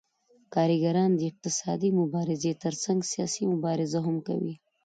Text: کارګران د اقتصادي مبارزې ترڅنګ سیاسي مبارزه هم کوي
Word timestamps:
کارګران 0.53 1.11
د 1.15 1.21
اقتصادي 1.31 1.89
مبارزې 1.99 2.51
ترڅنګ 2.63 2.99
سیاسي 3.11 3.43
مبارزه 3.53 3.99
هم 4.07 4.17
کوي 4.27 4.53